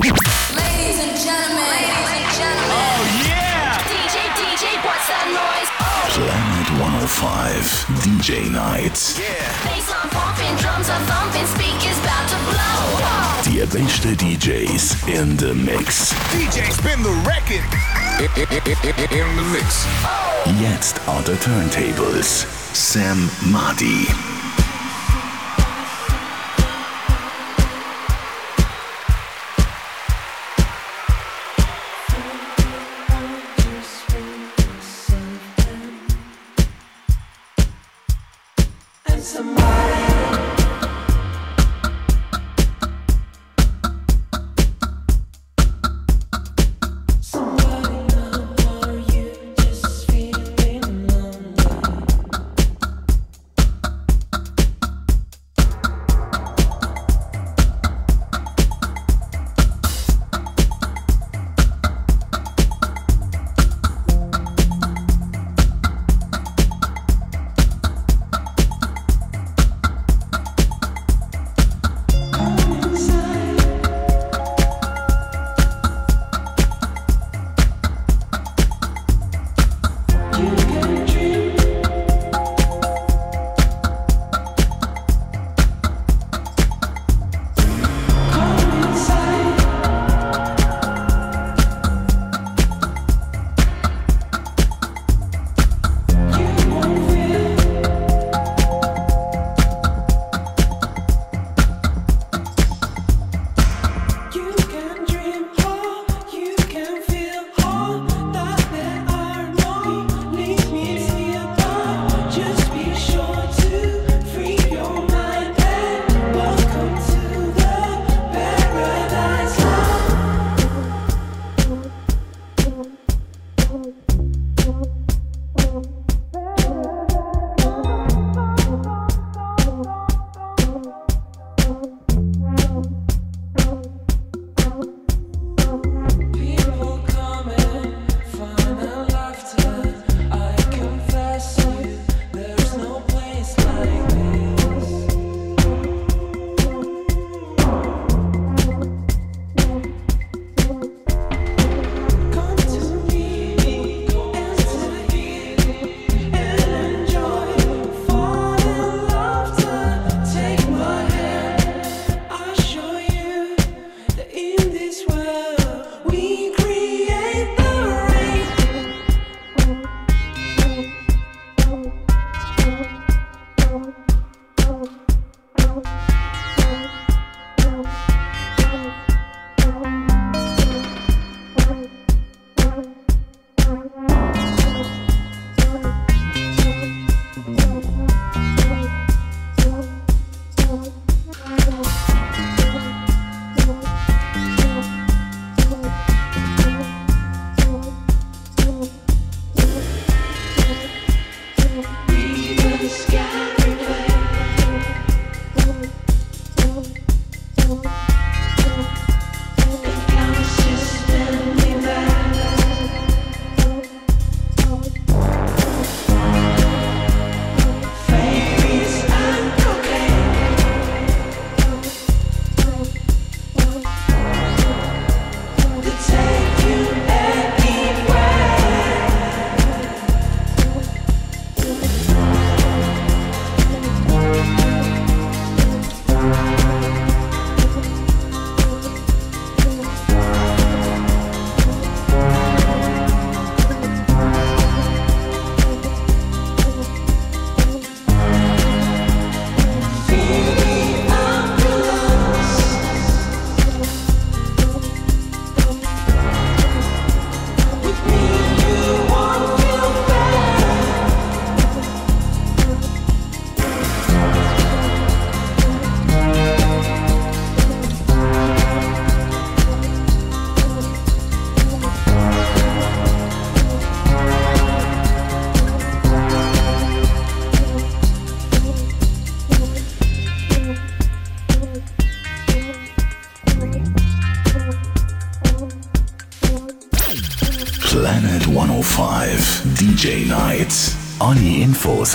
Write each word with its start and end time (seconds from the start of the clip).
Ladies 0.00 0.96
and 0.96 1.12
gentlemen. 1.12 1.60
Ladies 1.60 2.08
and 2.08 2.28
gentlemen. 2.32 2.72
Oh 2.72 3.20
yeah! 3.20 3.76
DJ, 3.84 4.16
DJ, 4.32 4.64
what's 4.80 5.04
that 5.12 5.28
noise? 5.28 5.68
Oh, 5.76 6.08
Planet 6.16 6.68
105 6.80 8.00
DJ 8.00 8.50
Nights. 8.50 9.20
bassline 9.60 10.08
pumping, 10.08 10.56
drums 10.56 10.88
are 10.88 11.04
thumping, 11.04 11.44
speakers 11.52 12.00
about 12.00 12.24
to 12.32 12.38
blow. 12.48 12.80
Die 13.44 13.60
beste 13.68 14.16
DJs 14.16 15.04
in 15.06 15.36
the 15.36 15.52
Mix. 15.52 16.14
DJ 16.32 16.72
spin 16.72 17.02
the 17.02 17.12
record. 17.28 17.60
In 19.12 19.36
the 19.36 19.44
mix. 19.52 19.84
Jetzt 20.60 20.96
on 21.08 21.22
the 21.24 21.36
turntables. 21.44 22.48
Sam 22.72 23.28
Madi. 23.52 24.39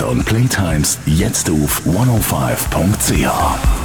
Und 0.02 0.24
Playtimes 0.24 0.98
jetzt 1.06 1.48
auf 1.48 1.80
105.ch. 1.86 3.75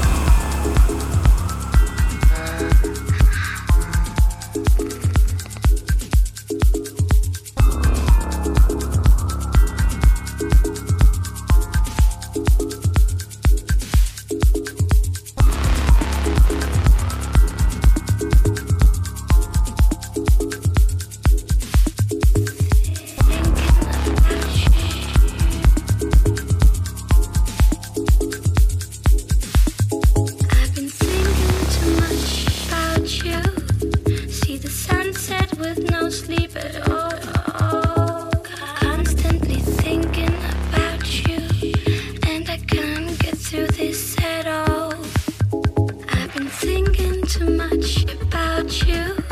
said 44.01 44.47
all. 44.47 44.93
I've 46.09 46.33
been 46.33 46.47
thinking 46.47 47.21
too 47.27 47.49
much 47.51 48.03
about 48.21 48.87
you. 48.87 49.30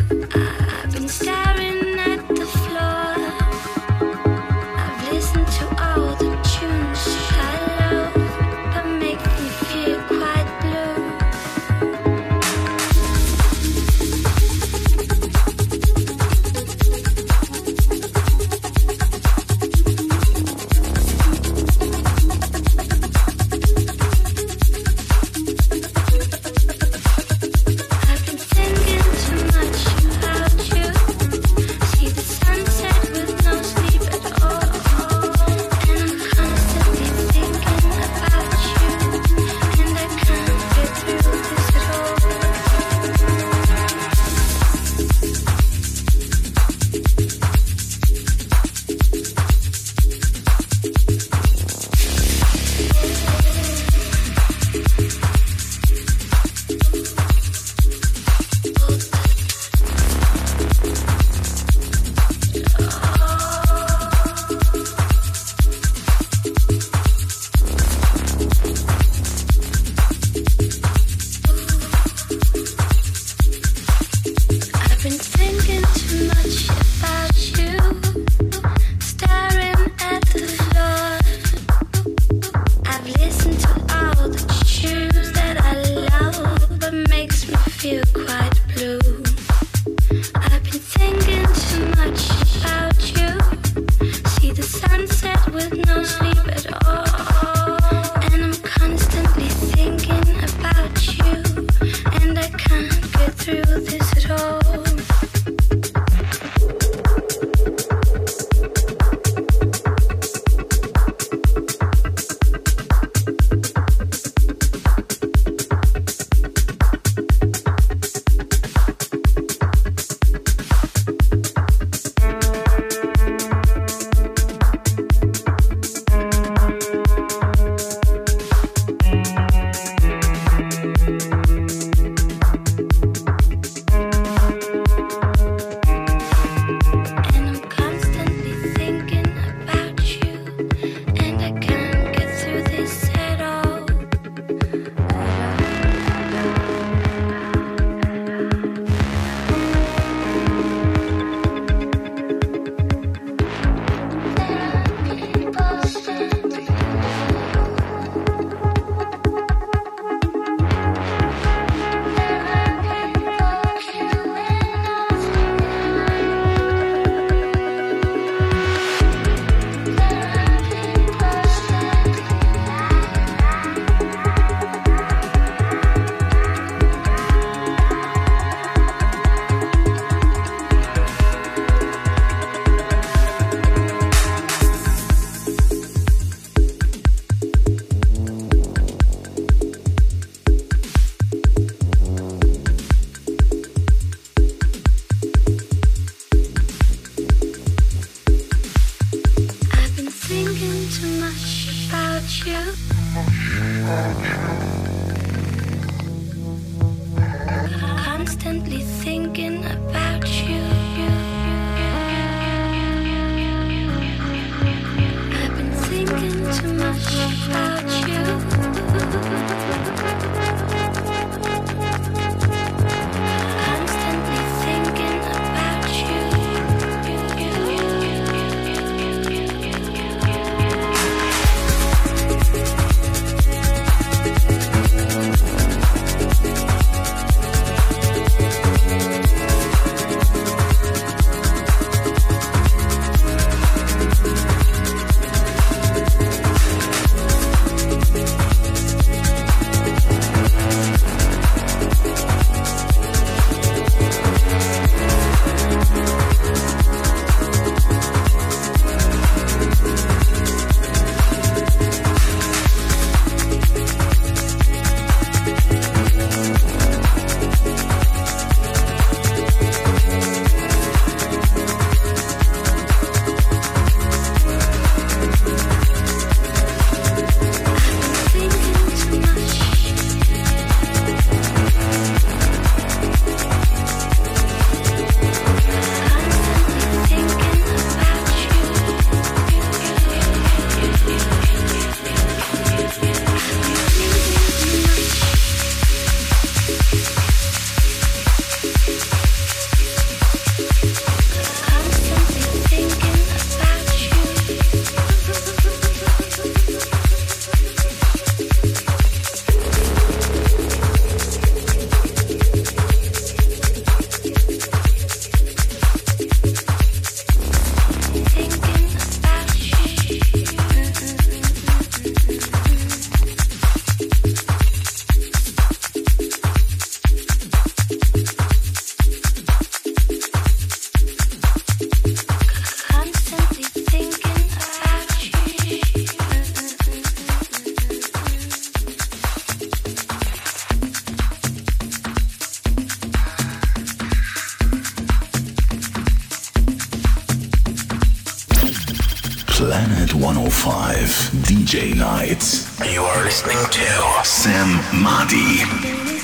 5 350.63 351.31
DJ 351.47 351.95
Nights. 351.95 352.67
You 352.93 353.01
are 353.01 353.23
listening 353.23 353.55
to 353.71 354.25
Sam 354.25 354.75
Madi. 355.01 356.18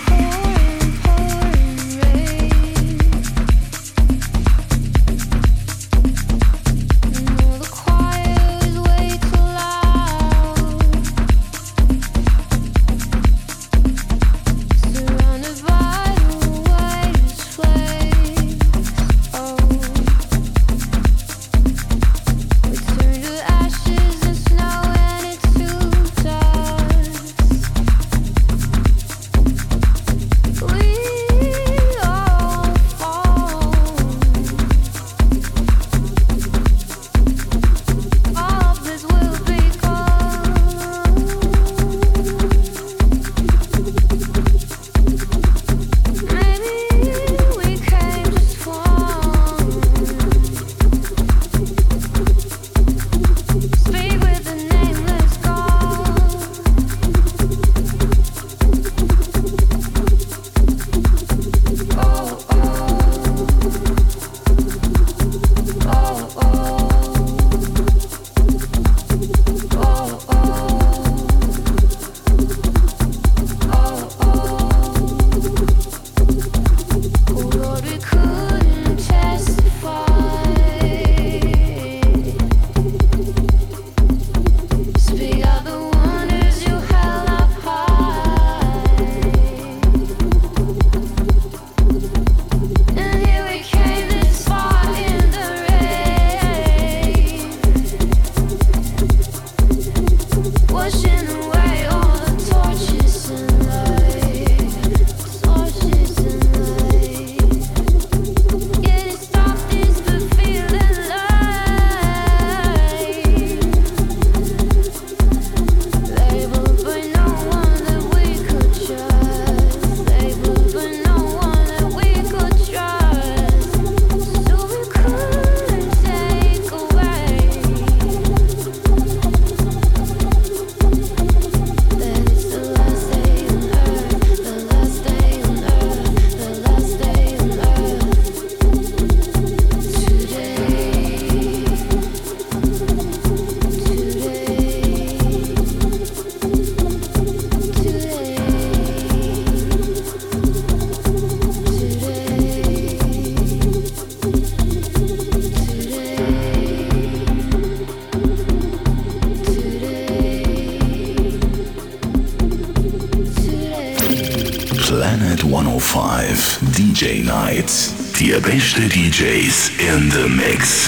Die 168.36 168.42
beste 168.42 168.82
DJs 168.82 169.72
in 169.78 170.12
the 170.12 170.28
Mix. 170.28 170.85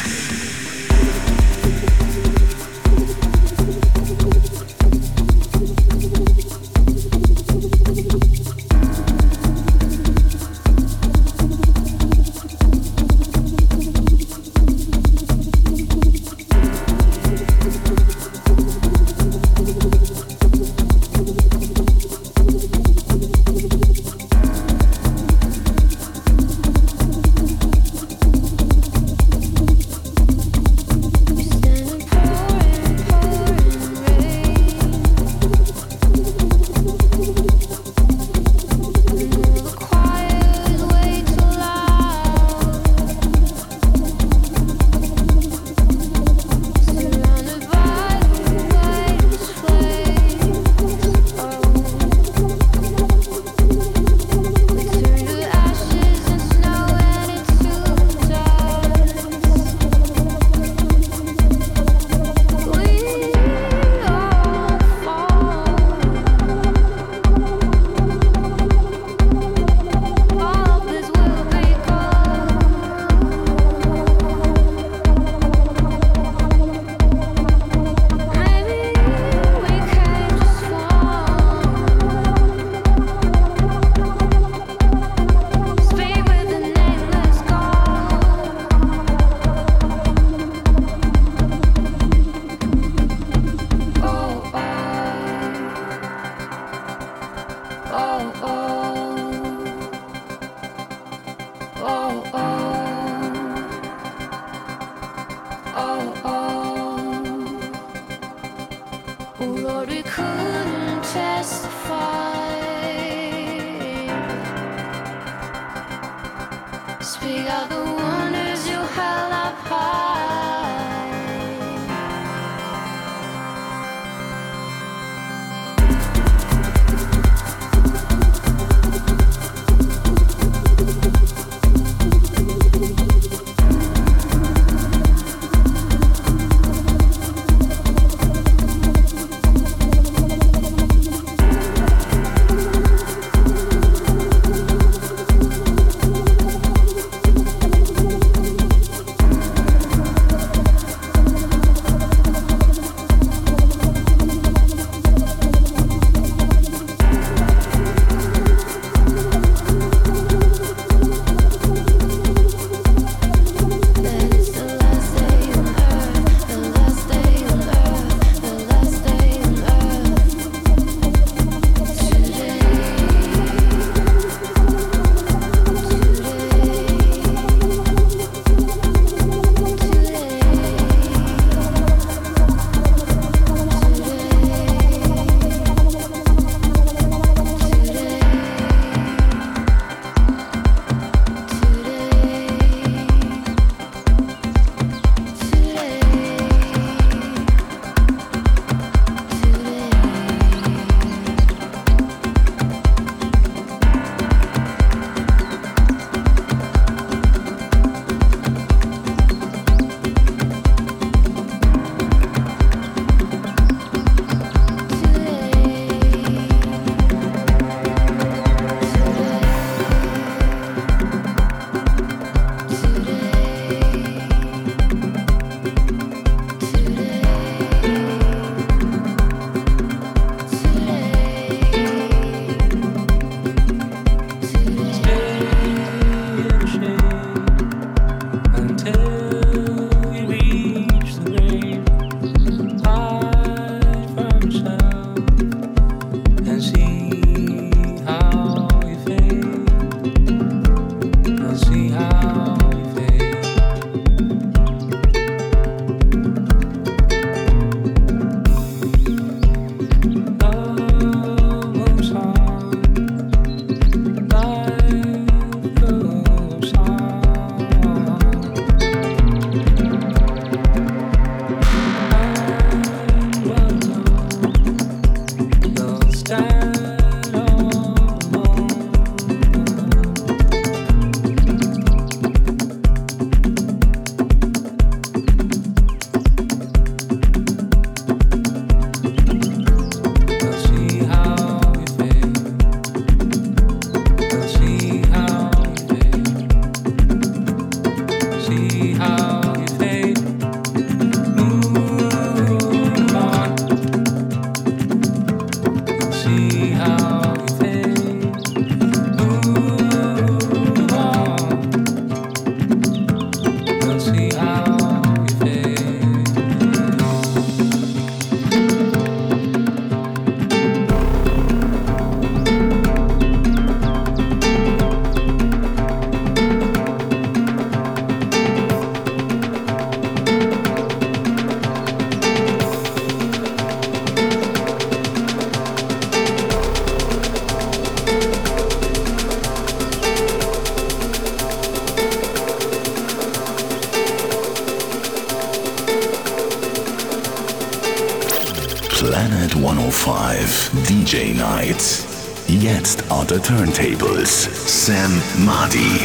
Turntables. 353.47 354.49
Sam 354.67 355.11
Madi. 355.45 355.96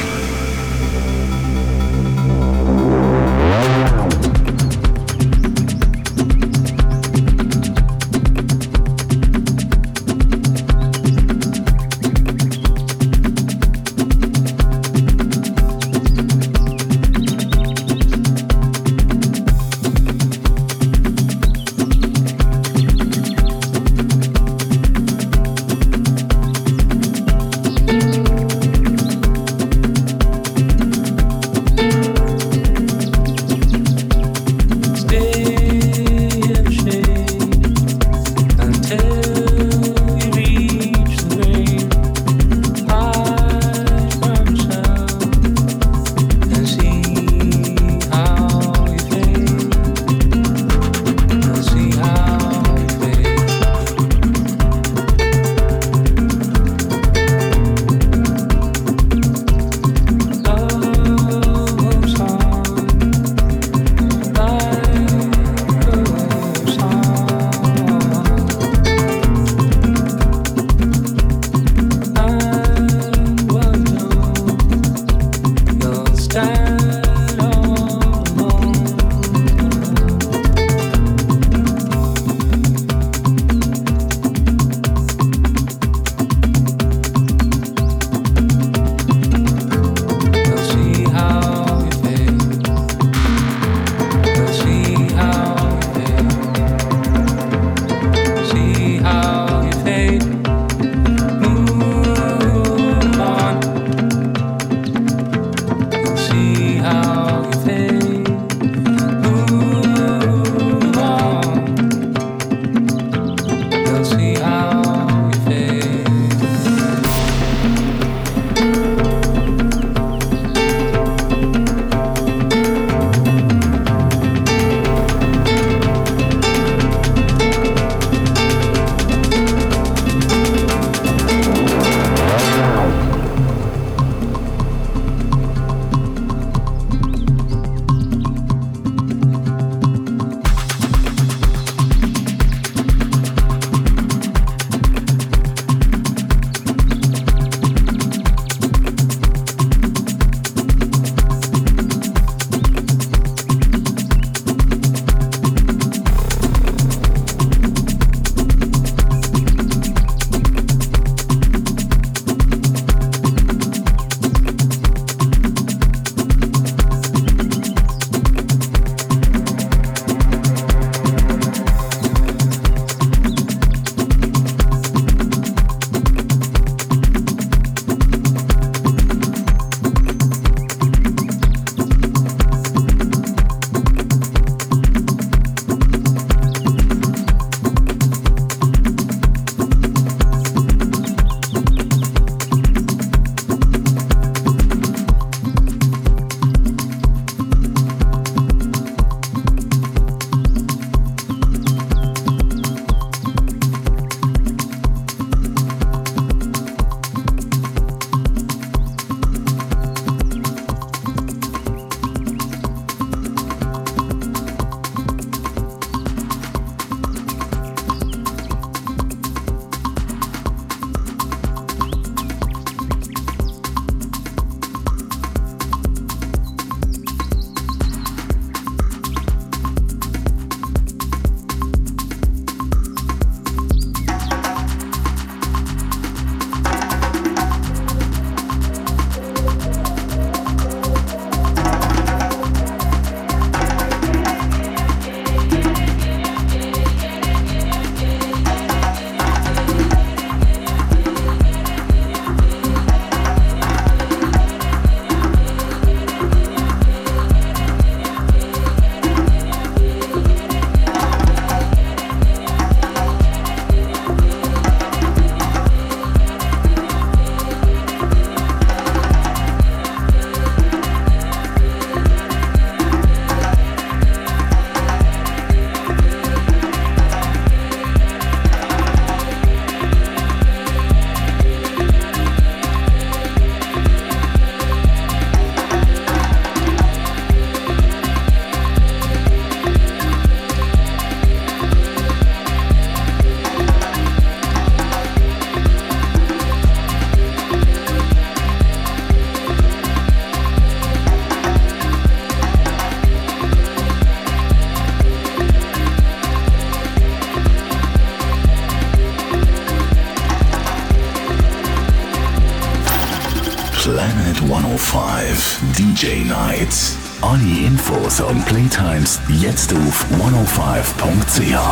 radio105.ch 320.13 321.72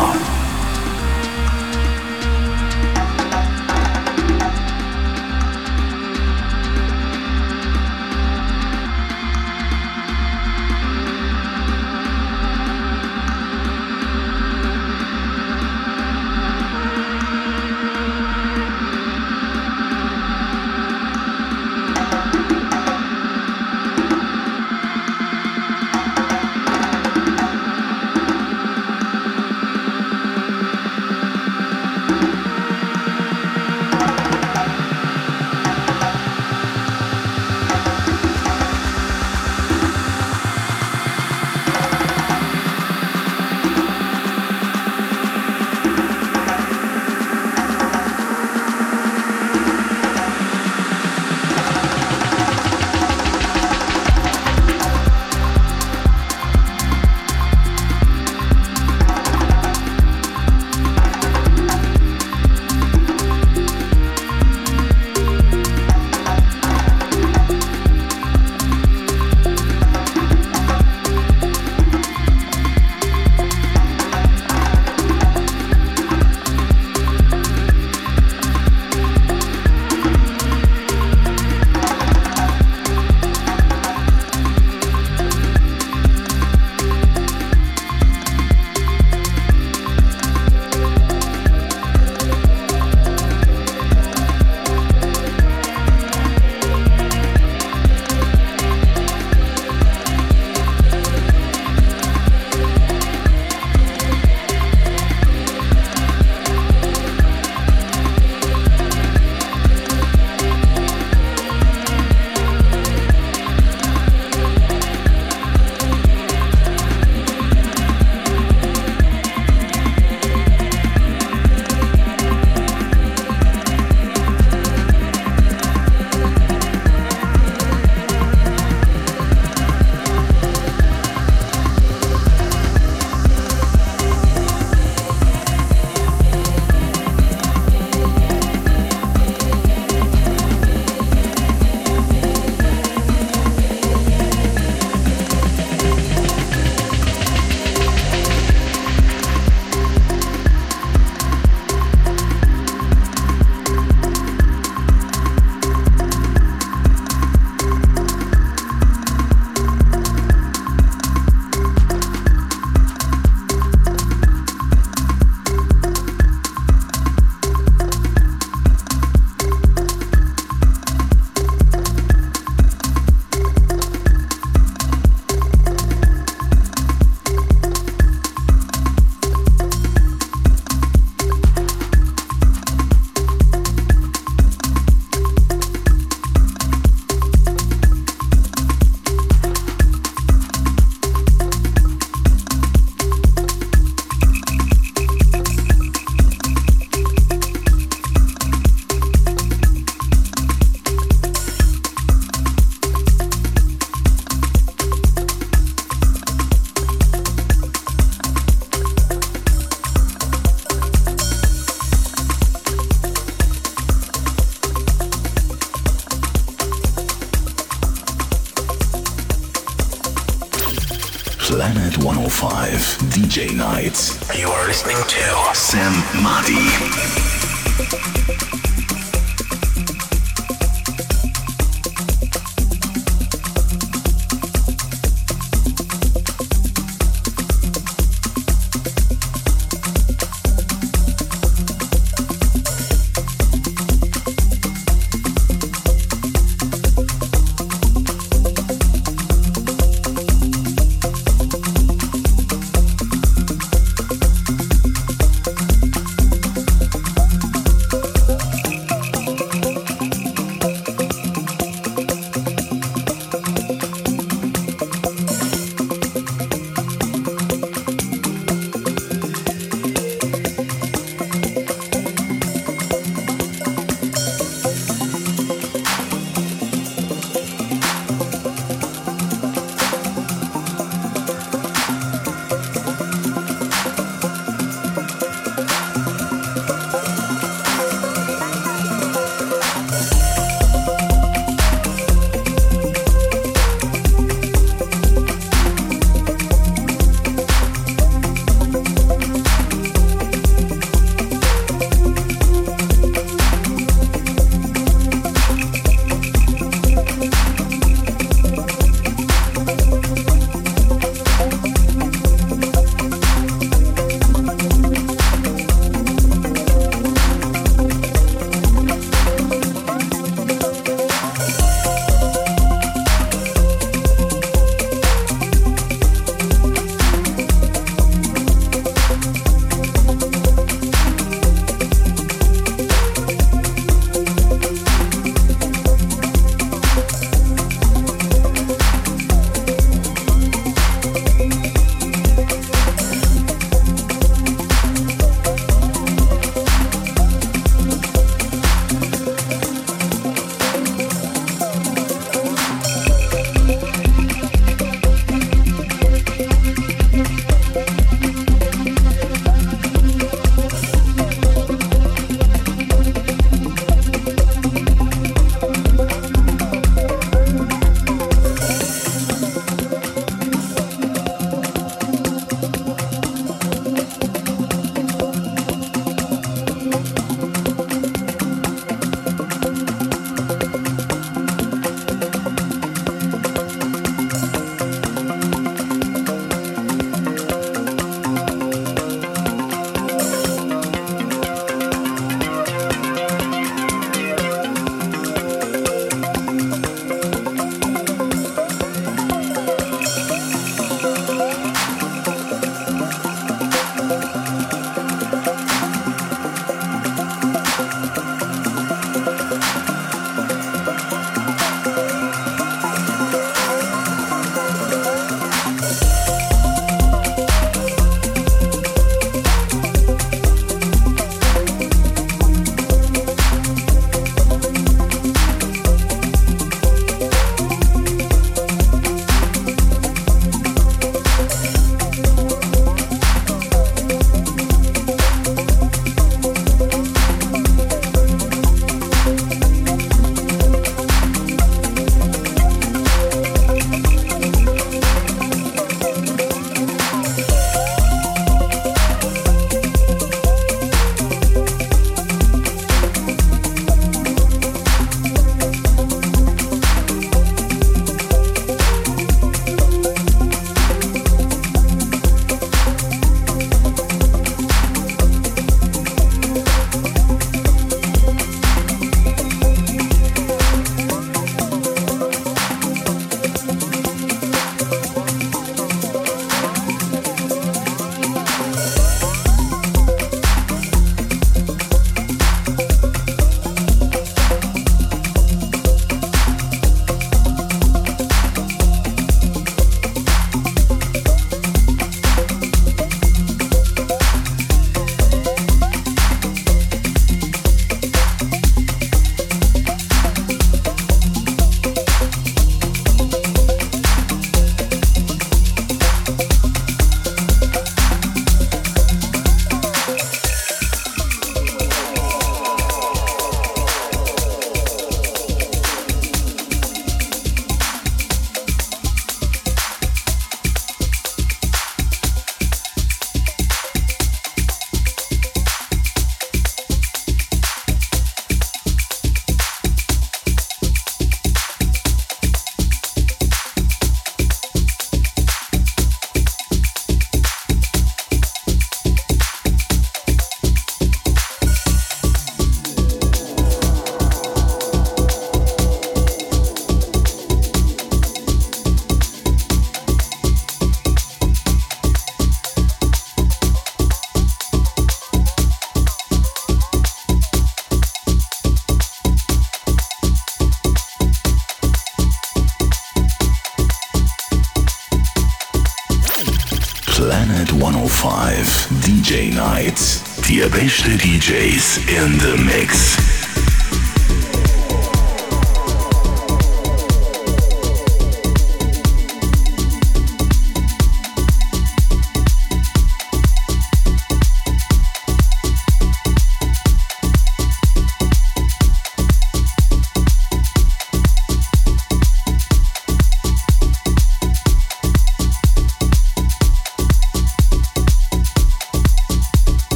in 571.99 572.39
the 572.39 572.60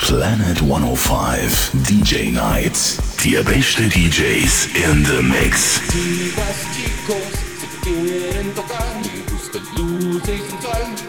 Planet 0.00 0.62
105 0.62 1.70
DJ 1.88 2.30
Nights. 2.30 2.98
Die 3.22 3.42
beste 3.42 3.88
DJs 3.88 4.68
in 4.74 5.02
the 5.04 5.22
mix. 5.22 5.80
Chicas 5.90 6.56
y 6.62 6.74
chicos 6.74 7.16
se 7.60 7.66
quieren 7.82 8.54
tocar, 8.54 8.84
me 9.02 9.32
gusta 9.32 9.58
el 9.58 9.64
dulce 9.74 10.34
y 10.34 10.38
sensual. 10.38 11.03